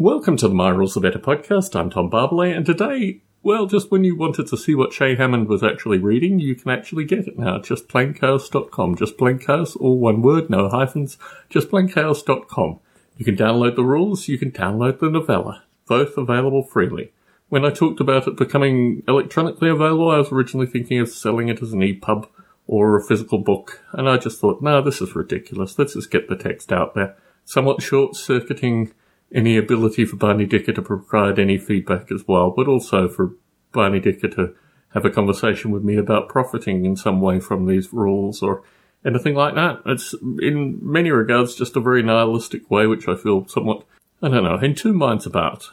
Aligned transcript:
Welcome 0.00 0.38
to 0.38 0.48
the 0.48 0.54
My 0.54 0.70
Rules 0.70 0.96
Are 0.96 1.00
Better 1.00 1.18
podcast. 1.18 1.78
I'm 1.78 1.90
Tom 1.90 2.10
Barbalet, 2.10 2.56
and 2.56 2.64
today, 2.64 3.20
well, 3.42 3.66
just 3.66 3.90
when 3.90 4.02
you 4.02 4.16
wanted 4.16 4.46
to 4.46 4.56
see 4.56 4.74
what 4.74 4.94
Shay 4.94 5.14
Hammond 5.14 5.46
was 5.46 5.62
actually 5.62 5.98
reading, 5.98 6.40
you 6.40 6.54
can 6.54 6.70
actually 6.70 7.04
get 7.04 7.28
it 7.28 7.38
now. 7.38 7.58
Just 7.58 7.86
plainchaos.com. 7.86 8.96
Just 8.96 9.18
plainchaos, 9.18 9.76
all 9.78 9.98
one 9.98 10.22
word, 10.22 10.48
no 10.48 10.70
hyphens. 10.70 11.18
Just 11.50 11.68
plainchaos.com. 11.68 12.80
You 13.18 13.24
can 13.26 13.36
download 13.36 13.76
the 13.76 13.84
rules, 13.84 14.26
you 14.26 14.38
can 14.38 14.50
download 14.50 15.00
the 15.00 15.10
novella. 15.10 15.64
Both 15.86 16.16
available 16.16 16.62
freely. 16.62 17.12
When 17.50 17.66
I 17.66 17.70
talked 17.70 18.00
about 18.00 18.26
it 18.26 18.38
becoming 18.38 19.02
electronically 19.06 19.68
available, 19.68 20.10
I 20.10 20.16
was 20.16 20.32
originally 20.32 20.66
thinking 20.66 20.98
of 21.00 21.10
selling 21.10 21.48
it 21.48 21.60
as 21.60 21.74
an 21.74 21.82
EPUB 21.82 22.26
or 22.66 22.96
a 22.96 23.04
physical 23.04 23.36
book, 23.36 23.82
and 23.92 24.08
I 24.08 24.16
just 24.16 24.40
thought, 24.40 24.62
no, 24.62 24.80
this 24.80 25.02
is 25.02 25.14
ridiculous. 25.14 25.78
Let's 25.78 25.92
just 25.92 26.10
get 26.10 26.30
the 26.30 26.36
text 26.36 26.72
out 26.72 26.94
there. 26.94 27.18
Somewhat 27.44 27.82
short 27.82 28.16
circuiting 28.16 28.94
any 29.34 29.56
ability 29.56 30.04
for 30.04 30.16
Barney 30.16 30.46
Dicker 30.46 30.72
to 30.72 30.82
provide 30.82 31.38
any 31.38 31.58
feedback 31.58 32.10
as 32.10 32.26
well, 32.26 32.50
but 32.50 32.68
also 32.68 33.08
for 33.08 33.34
Barney 33.72 34.00
Dicker 34.00 34.28
to 34.28 34.54
have 34.92 35.04
a 35.04 35.10
conversation 35.10 35.70
with 35.70 35.84
me 35.84 35.96
about 35.96 36.28
profiting 36.28 36.84
in 36.84 36.96
some 36.96 37.20
way 37.20 37.38
from 37.38 37.66
these 37.66 37.92
rules 37.92 38.42
or 38.42 38.62
anything 39.04 39.34
like 39.34 39.54
that. 39.54 39.80
It's 39.86 40.14
in 40.40 40.78
many 40.82 41.10
regards 41.10 41.54
just 41.54 41.76
a 41.76 41.80
very 41.80 42.02
nihilistic 42.02 42.68
way, 42.70 42.86
which 42.86 43.06
I 43.06 43.14
feel 43.14 43.46
somewhat, 43.46 43.84
I 44.20 44.28
don't 44.28 44.44
know, 44.44 44.58
in 44.58 44.74
two 44.74 44.92
minds 44.92 45.26
about. 45.26 45.70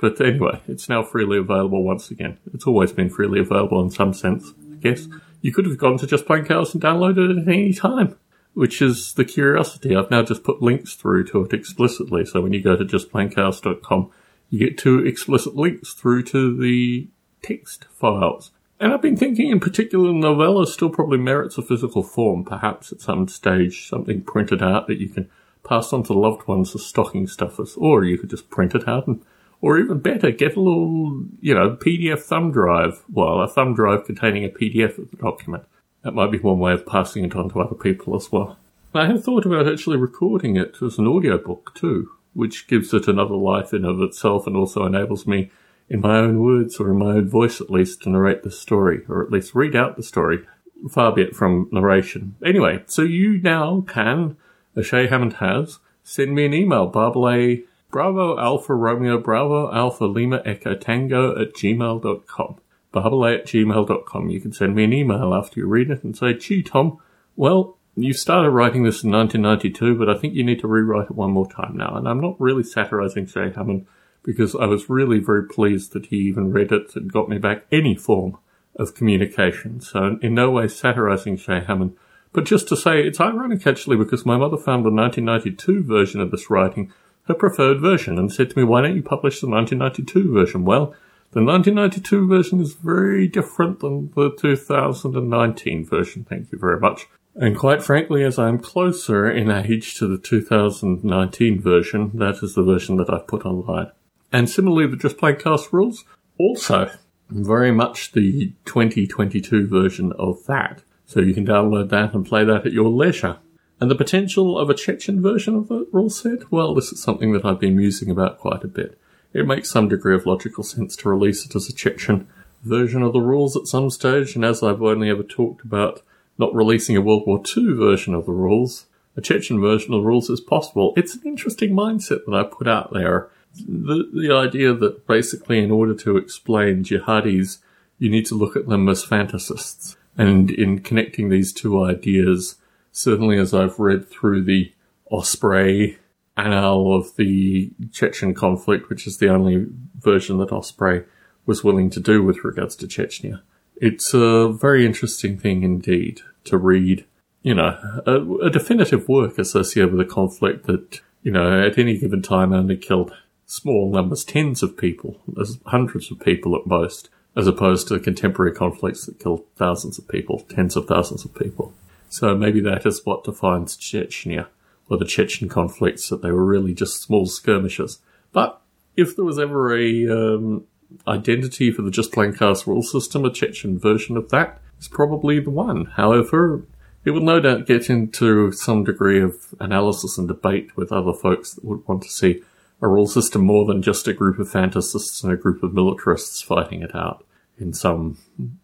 But 0.00 0.20
anyway, 0.20 0.60
it's 0.68 0.88
now 0.88 1.02
freely 1.02 1.38
available 1.38 1.82
once 1.82 2.10
again. 2.10 2.38
It's 2.54 2.66
always 2.66 2.92
been 2.92 3.10
freely 3.10 3.40
available 3.40 3.82
in 3.82 3.90
some 3.90 4.14
sense, 4.14 4.52
I 4.72 4.76
guess. 4.76 5.08
You 5.40 5.52
could 5.52 5.66
have 5.66 5.78
gone 5.78 5.98
to 5.98 6.06
Just 6.06 6.26
Plain 6.26 6.44
Chaos 6.44 6.72
and 6.72 6.82
downloaded 6.82 7.30
it 7.30 7.42
at 7.42 7.48
any 7.48 7.72
time 7.72 8.16
which 8.54 8.82
is 8.82 9.14
the 9.14 9.24
curiosity. 9.24 9.94
I've 9.94 10.10
now 10.10 10.22
just 10.22 10.44
put 10.44 10.62
links 10.62 10.94
through 10.94 11.24
to 11.28 11.44
it 11.44 11.52
explicitly. 11.52 12.24
So 12.24 12.40
when 12.40 12.52
you 12.52 12.62
go 12.62 12.76
to 12.76 12.84
justplainchaos.com, 12.84 14.10
you 14.50 14.58
get 14.58 14.78
two 14.78 15.04
explicit 15.06 15.54
links 15.54 15.92
through 15.92 16.24
to 16.24 16.56
the 16.56 17.08
text 17.42 17.86
files. 17.92 18.50
And 18.80 18.92
I've 18.92 19.02
been 19.02 19.16
thinking 19.16 19.50
in 19.50 19.60
particular, 19.60 20.12
novella 20.12 20.66
still 20.66 20.90
probably 20.90 21.18
merits 21.18 21.58
a 21.58 21.62
physical 21.62 22.02
form, 22.02 22.44
perhaps 22.44 22.92
at 22.92 23.00
some 23.00 23.26
stage, 23.26 23.88
something 23.88 24.22
printed 24.22 24.62
out 24.62 24.86
that 24.86 25.00
you 25.00 25.08
can 25.08 25.28
pass 25.64 25.92
on 25.92 26.04
to 26.04 26.12
loved 26.12 26.46
ones 26.46 26.74
as 26.74 26.86
stocking 26.86 27.26
stuffers, 27.26 27.74
or 27.76 28.04
you 28.04 28.16
could 28.16 28.30
just 28.30 28.50
print 28.50 28.74
it 28.74 28.86
out 28.88 29.06
and, 29.08 29.22
or 29.60 29.78
even 29.78 29.98
better, 29.98 30.30
get 30.30 30.56
a 30.56 30.60
little, 30.60 31.24
you 31.40 31.52
know, 31.52 31.76
PDF 31.76 32.20
thumb 32.20 32.52
drive, 32.52 33.02
well, 33.12 33.40
a 33.40 33.48
thumb 33.48 33.74
drive 33.74 34.04
containing 34.04 34.44
a 34.44 34.48
PDF 34.48 34.96
of 34.96 35.10
the 35.10 35.16
document 35.16 35.64
that 36.08 36.14
might 36.14 36.30
be 36.30 36.38
one 36.38 36.58
way 36.58 36.72
of 36.72 36.86
passing 36.86 37.22
it 37.22 37.36
on 37.36 37.50
to 37.50 37.60
other 37.60 37.74
people 37.74 38.16
as 38.16 38.32
well. 38.32 38.56
I 38.94 39.08
have 39.08 39.22
thought 39.22 39.44
about 39.44 39.68
actually 39.68 39.98
recording 39.98 40.56
it 40.56 40.76
as 40.80 40.96
an 40.96 41.06
audiobook 41.06 41.74
too, 41.74 42.12
which 42.32 42.66
gives 42.66 42.94
it 42.94 43.08
another 43.08 43.34
life 43.34 43.74
in 43.74 43.84
of 43.84 44.00
itself 44.00 44.46
and 44.46 44.56
also 44.56 44.86
enables 44.86 45.26
me, 45.26 45.50
in 45.90 46.00
my 46.00 46.16
own 46.16 46.40
words 46.40 46.80
or 46.80 46.88
in 46.88 46.98
my 46.98 47.10
own 47.10 47.28
voice 47.28 47.60
at 47.60 47.68
least, 47.68 48.00
to 48.02 48.08
narrate 48.08 48.42
the 48.42 48.50
story, 48.50 49.02
or 49.06 49.22
at 49.22 49.30
least 49.30 49.54
read 49.54 49.76
out 49.76 49.98
the 49.98 50.02
story, 50.02 50.46
far 50.88 51.12
be 51.12 51.20
it 51.20 51.36
from 51.36 51.68
narration. 51.72 52.36
Anyway, 52.42 52.82
so 52.86 53.02
you 53.02 53.38
now 53.42 53.84
can, 53.86 54.38
as 54.74 54.86
Shay 54.86 55.08
Hammond 55.08 55.34
has, 55.34 55.78
send 56.04 56.34
me 56.34 56.46
an 56.46 56.54
email, 56.54 56.90
barbalet, 56.90 57.64
bravo 57.90 58.38
alpha 58.38 58.74
romeo 58.74 59.18
bravo 59.18 59.70
alpha 59.74 60.06
lima 60.06 60.40
echo 60.46 60.74
tango 60.74 61.38
at 61.38 61.52
gmail.com 61.52 62.56
barbalet 62.92 63.40
at 63.40 63.46
gmail.com. 63.46 64.30
You 64.30 64.40
can 64.40 64.52
send 64.52 64.74
me 64.74 64.84
an 64.84 64.92
email 64.92 65.34
after 65.34 65.60
you 65.60 65.66
read 65.66 65.90
it 65.90 66.04
and 66.04 66.16
say, 66.16 66.34
gee, 66.34 66.62
Tom, 66.62 66.98
well, 67.36 67.76
you 67.96 68.12
started 68.12 68.50
writing 68.50 68.84
this 68.84 69.02
in 69.02 69.10
1992, 69.10 69.98
but 69.98 70.08
I 70.08 70.18
think 70.18 70.34
you 70.34 70.44
need 70.44 70.60
to 70.60 70.68
rewrite 70.68 71.10
it 71.10 71.16
one 71.16 71.32
more 71.32 71.50
time 71.50 71.76
now. 71.76 71.96
And 71.96 72.08
I'm 72.08 72.20
not 72.20 72.40
really 72.40 72.62
satirizing 72.62 73.26
Shay 73.26 73.50
Hammond 73.54 73.86
because 74.22 74.54
I 74.54 74.66
was 74.66 74.88
really 74.88 75.18
very 75.18 75.46
pleased 75.46 75.92
that 75.92 76.06
he 76.06 76.16
even 76.16 76.52
read 76.52 76.72
it 76.72 76.94
and 76.94 77.12
got 77.12 77.28
me 77.28 77.38
back 77.38 77.64
any 77.72 77.94
form 77.94 78.38
of 78.76 78.94
communication. 78.94 79.80
So 79.80 80.18
in 80.22 80.34
no 80.34 80.50
way 80.50 80.68
satirizing 80.68 81.36
Shay 81.36 81.64
Hammond, 81.66 81.96
but 82.32 82.44
just 82.44 82.68
to 82.68 82.76
say 82.76 83.02
it's 83.02 83.20
ironic 83.20 83.66
actually 83.66 83.96
because 83.96 84.26
my 84.26 84.36
mother 84.36 84.56
found 84.56 84.84
the 84.84 84.90
1992 84.90 85.82
version 85.82 86.20
of 86.20 86.30
this 86.30 86.50
writing 86.50 86.92
her 87.24 87.34
preferred 87.34 87.80
version 87.80 88.18
and 88.18 88.32
said 88.32 88.50
to 88.50 88.58
me, 88.58 88.64
why 88.64 88.82
don't 88.82 88.96
you 88.96 89.02
publish 89.02 89.40
the 89.40 89.48
1992 89.48 90.32
version? 90.32 90.64
Well, 90.64 90.94
the 91.32 91.44
1992 91.44 92.26
version 92.26 92.60
is 92.60 92.72
very 92.74 93.28
different 93.28 93.80
than 93.80 94.10
the 94.14 94.30
2019 94.30 95.84
version, 95.84 96.24
thank 96.24 96.50
you 96.50 96.58
very 96.58 96.80
much. 96.80 97.06
And 97.34 97.56
quite 97.56 97.82
frankly, 97.82 98.24
as 98.24 98.38
I'm 98.38 98.58
closer 98.58 99.30
in 99.30 99.50
age 99.50 99.94
to 99.96 100.08
the 100.08 100.18
2019 100.18 101.60
version, 101.60 102.10
that 102.14 102.42
is 102.42 102.54
the 102.54 102.62
version 102.62 102.96
that 102.96 103.12
I've 103.12 103.26
put 103.26 103.44
online. 103.44 103.92
And 104.32 104.48
similarly, 104.48 104.86
the 104.86 104.96
Just 104.96 105.18
Plain 105.18 105.36
Chaos 105.36 105.72
rules, 105.72 106.04
also 106.38 106.90
very 107.30 107.72
much 107.72 108.12
the 108.12 108.54
2022 108.64 109.66
version 109.66 110.12
of 110.18 110.44
that. 110.46 110.82
So 111.06 111.20
you 111.20 111.34
can 111.34 111.46
download 111.46 111.90
that 111.90 112.14
and 112.14 112.26
play 112.26 112.44
that 112.44 112.66
at 112.66 112.72
your 112.72 112.88
leisure. 112.88 113.38
And 113.80 113.90
the 113.90 113.94
potential 113.94 114.58
of 114.58 114.68
a 114.68 114.74
Chechen 114.74 115.22
version 115.22 115.54
of 115.54 115.68
the 115.68 115.86
rule 115.92 116.10
set? 116.10 116.50
Well, 116.50 116.74
this 116.74 116.90
is 116.90 117.02
something 117.02 117.32
that 117.32 117.44
I've 117.44 117.60
been 117.60 117.76
musing 117.76 118.10
about 118.10 118.38
quite 118.38 118.64
a 118.64 118.68
bit 118.68 118.98
it 119.32 119.46
makes 119.46 119.70
some 119.70 119.88
degree 119.88 120.14
of 120.14 120.26
logical 120.26 120.64
sense 120.64 120.96
to 120.96 121.08
release 121.08 121.44
it 121.44 121.54
as 121.54 121.68
a 121.68 121.72
Chechen 121.72 122.28
version 122.62 123.02
of 123.02 123.12
the 123.12 123.20
rules 123.20 123.56
at 123.56 123.66
some 123.66 123.90
stage, 123.90 124.34
and 124.34 124.44
as 124.44 124.62
I've 124.62 124.82
only 124.82 125.10
ever 125.10 125.22
talked 125.22 125.64
about 125.64 126.02
not 126.38 126.54
releasing 126.54 126.96
a 126.96 127.00
World 127.00 127.24
War 127.26 127.42
II 127.56 127.74
version 127.74 128.14
of 128.14 128.26
the 128.26 128.32
rules, 128.32 128.86
a 129.16 129.20
Chechen 129.20 129.60
version 129.60 129.92
of 129.92 130.02
the 130.02 130.06
rules 130.06 130.30
is 130.30 130.40
possible. 130.40 130.92
It's 130.96 131.14
an 131.14 131.22
interesting 131.24 131.70
mindset 131.70 132.24
that 132.26 132.34
I 132.34 132.44
put 132.44 132.68
out 132.68 132.92
there. 132.92 133.28
The, 133.54 134.08
the 134.12 134.32
idea 134.32 134.72
that 134.74 135.06
basically 135.06 135.58
in 135.58 135.70
order 135.70 135.94
to 135.94 136.16
explain 136.16 136.84
jihadis, 136.84 137.58
you 137.98 138.10
need 138.10 138.26
to 138.26 138.36
look 138.36 138.54
at 138.54 138.68
them 138.68 138.88
as 138.88 139.04
fantasists. 139.04 139.96
And 140.16 140.50
in 140.50 140.80
connecting 140.80 141.28
these 141.28 141.52
two 141.52 141.82
ideas, 141.82 142.56
certainly 142.92 143.38
as 143.38 143.52
I've 143.52 143.78
read 143.78 144.08
through 144.08 144.44
the 144.44 144.72
Osprey 145.10 145.98
annal 146.38 146.94
of 146.94 147.16
the 147.16 147.70
Chechen 147.92 148.34
conflict, 148.34 148.88
which 148.88 149.06
is 149.06 149.18
the 149.18 149.28
only 149.28 149.66
version 149.98 150.38
that 150.38 150.52
Osprey 150.52 151.04
was 151.44 151.64
willing 151.64 151.90
to 151.90 152.00
do 152.00 152.22
with 152.22 152.44
regards 152.44 152.76
to 152.76 152.86
Chechnya. 152.86 153.40
It's 153.76 154.14
a 154.14 154.48
very 154.48 154.86
interesting 154.86 155.38
thing 155.38 155.62
indeed 155.62 156.20
to 156.44 156.56
read, 156.56 157.04
you 157.42 157.54
know, 157.54 157.78
a, 158.06 158.46
a 158.46 158.50
definitive 158.50 159.08
work 159.08 159.38
associated 159.38 159.92
with 159.92 160.06
a 160.06 160.10
conflict 160.10 160.66
that, 160.66 161.00
you 161.22 161.32
know, 161.32 161.64
at 161.64 161.78
any 161.78 161.98
given 161.98 162.22
time 162.22 162.52
only 162.52 162.76
killed 162.76 163.12
small 163.46 163.90
numbers, 163.90 164.24
tens 164.24 164.62
of 164.62 164.76
people, 164.76 165.20
hundreds 165.66 166.10
of 166.10 166.20
people 166.20 166.54
at 166.54 166.66
most, 166.66 167.08
as 167.36 167.46
opposed 167.46 167.88
to 167.88 167.98
contemporary 167.98 168.52
conflicts 168.52 169.06
that 169.06 169.20
kill 169.20 169.44
thousands 169.56 169.98
of 169.98 170.08
people, 170.08 170.40
tens 170.48 170.76
of 170.76 170.86
thousands 170.86 171.24
of 171.24 171.34
people. 171.34 171.72
So 172.10 172.34
maybe 172.34 172.60
that 172.60 172.84
is 172.86 173.04
what 173.04 173.24
defines 173.24 173.76
Chechnya 173.76 174.46
or 174.88 174.96
the 174.98 175.04
Chechen 175.04 175.48
conflicts, 175.48 176.08
that 176.08 176.22
they 176.22 176.30
were 176.30 176.44
really 176.44 176.74
just 176.74 177.02
small 177.02 177.26
skirmishes. 177.26 178.00
But 178.32 178.60
if 178.96 179.14
there 179.14 179.24
was 179.24 179.38
ever 179.38 179.76
a 179.76 180.08
um, 180.08 180.64
identity 181.06 181.70
for 181.70 181.82
the 181.82 181.90
Just 181.90 182.12
Plain 182.12 182.32
Chaos 182.32 182.66
rule 182.66 182.82
system, 182.82 183.24
a 183.24 183.32
Chechen 183.32 183.78
version 183.78 184.16
of 184.16 184.30
that 184.30 184.60
is 184.80 184.88
probably 184.88 185.40
the 185.40 185.50
one. 185.50 185.86
However, 185.96 186.64
it 187.04 187.12
will 187.12 187.20
no 187.20 187.40
doubt 187.40 187.66
get 187.66 187.88
into 187.88 188.52
some 188.52 188.84
degree 188.84 189.20
of 189.20 189.54
analysis 189.60 190.18
and 190.18 190.28
debate 190.28 190.76
with 190.76 190.92
other 190.92 191.12
folks 191.12 191.54
that 191.54 191.64
would 191.64 191.86
want 191.86 192.02
to 192.02 192.08
see 192.08 192.42
a 192.80 192.88
rule 192.88 193.06
system 193.06 193.44
more 193.44 193.64
than 193.64 193.82
just 193.82 194.06
a 194.06 194.12
group 194.12 194.38
of 194.38 194.50
fantasists 194.50 195.22
and 195.22 195.32
a 195.32 195.36
group 195.36 195.62
of 195.62 195.74
militarists 195.74 196.42
fighting 196.42 196.82
it 196.82 196.94
out 196.94 197.24
in 197.58 197.72
some 197.72 198.18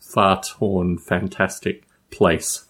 far 0.00 0.42
torn, 0.42 0.98
fantastic 0.98 1.84
place. 2.10 2.64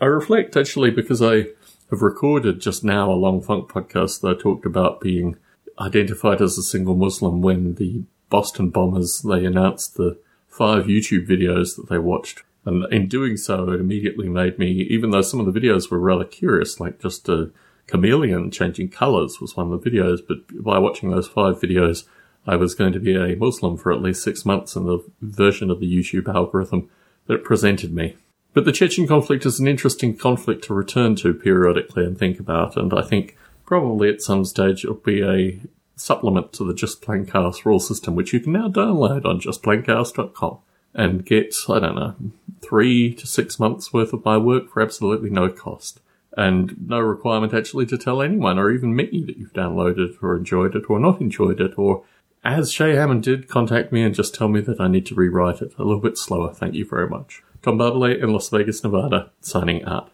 I 0.00 0.04
reflect 0.06 0.56
actually 0.56 0.90
because 0.90 1.22
I 1.22 1.46
have 1.92 2.02
recorded 2.02 2.58
just 2.58 2.82
now 2.82 3.12
a 3.12 3.12
long 3.12 3.42
funk 3.42 3.70
podcast 3.70 4.22
that 4.22 4.36
I 4.36 4.40
talked 4.40 4.64
about 4.64 5.02
being 5.02 5.36
identified 5.78 6.40
as 6.40 6.56
a 6.56 6.62
single 6.62 6.96
Muslim 6.96 7.42
when 7.42 7.74
the 7.74 8.04
Boston 8.30 8.70
bombers 8.70 9.20
they 9.20 9.44
announced 9.44 9.94
the 9.96 10.18
five 10.48 10.86
YouTube 10.86 11.28
videos 11.28 11.76
that 11.76 11.90
they 11.90 11.98
watched. 11.98 12.44
And 12.64 12.90
in 12.90 13.08
doing 13.08 13.36
so, 13.36 13.70
it 13.70 13.80
immediately 13.80 14.30
made 14.30 14.58
me, 14.58 14.70
even 14.70 15.10
though 15.10 15.20
some 15.20 15.38
of 15.38 15.52
the 15.52 15.60
videos 15.60 15.90
were 15.90 15.98
rather 15.98 16.24
curious, 16.24 16.80
like 16.80 16.98
just 16.98 17.28
a 17.28 17.50
chameleon 17.88 18.50
changing 18.50 18.88
colors 18.88 19.38
was 19.38 19.54
one 19.54 19.70
of 19.70 19.82
the 19.82 19.90
videos, 19.90 20.20
but 20.26 20.38
by 20.64 20.78
watching 20.78 21.10
those 21.10 21.28
five 21.28 21.60
videos, 21.60 22.04
I 22.46 22.56
was 22.56 22.74
going 22.74 22.94
to 22.94 23.00
be 23.00 23.14
a 23.16 23.36
Muslim 23.36 23.76
for 23.76 23.92
at 23.92 24.00
least 24.00 24.22
six 24.22 24.46
months 24.46 24.76
in 24.76 24.86
the 24.86 25.04
version 25.20 25.70
of 25.70 25.80
the 25.80 25.92
YouTube 25.92 26.32
algorithm 26.32 26.88
that 27.26 27.44
presented 27.44 27.92
me. 27.92 28.16
But 28.54 28.64
the 28.64 28.72
Chechen 28.72 29.06
conflict 29.06 29.46
is 29.46 29.58
an 29.58 29.66
interesting 29.66 30.16
conflict 30.16 30.64
to 30.64 30.74
return 30.74 31.16
to 31.16 31.32
periodically 31.32 32.04
and 32.04 32.18
think 32.18 32.38
about, 32.38 32.76
and 32.76 32.92
I 32.92 33.02
think 33.02 33.36
probably 33.64 34.10
at 34.10 34.20
some 34.20 34.44
stage 34.44 34.84
it'll 34.84 34.96
be 34.96 35.22
a 35.22 35.60
supplement 35.96 36.52
to 36.54 36.64
the 36.64 36.74
Just 36.74 37.00
Plain 37.00 37.26
Chaos 37.26 37.64
rule 37.64 37.80
system, 37.80 38.14
which 38.14 38.32
you 38.32 38.40
can 38.40 38.52
now 38.52 38.68
download 38.68 39.24
on 39.24 39.40
justplainchaos.com 39.40 40.58
and 40.94 41.24
get, 41.24 41.54
I 41.68 41.78
don't 41.78 41.94
know, 41.94 42.14
three 42.60 43.14
to 43.14 43.26
six 43.26 43.58
months 43.58 43.92
worth 43.92 44.12
of 44.12 44.24
my 44.24 44.36
work 44.36 44.70
for 44.70 44.82
absolutely 44.82 45.30
no 45.30 45.48
cost. 45.48 46.00
and 46.36 46.88
no 46.88 46.98
requirement 46.98 47.52
actually 47.52 47.86
to 47.86 47.98
tell 47.98 48.22
anyone 48.22 48.58
or 48.58 48.70
even 48.70 48.96
me 48.96 49.22
that 49.26 49.36
you've 49.36 49.52
downloaded 49.52 50.14
or 50.22 50.36
enjoyed 50.36 50.74
it 50.74 50.84
or 50.88 50.98
not 50.98 51.20
enjoyed 51.20 51.60
it 51.60 51.72
or 51.76 52.04
as 52.44 52.72
Shay 52.72 52.94
Hammond 52.96 53.22
did, 53.22 53.48
contact 53.48 53.92
me 53.92 54.02
and 54.02 54.14
just 54.14 54.34
tell 54.34 54.48
me 54.48 54.60
that 54.62 54.80
I 54.80 54.88
need 54.88 55.06
to 55.06 55.14
rewrite 55.14 55.62
it 55.62 55.74
a 55.78 55.84
little 55.84 56.00
bit 56.00 56.18
slower. 56.18 56.52
Thank 56.52 56.74
you 56.74 56.84
very 56.84 57.08
much. 57.08 57.42
Tom 57.62 57.78
Barbalet 57.78 58.22
in 58.22 58.32
Las 58.32 58.50
Vegas, 58.50 58.82
Nevada, 58.82 59.30
signing 59.40 59.84
out. 59.84 60.11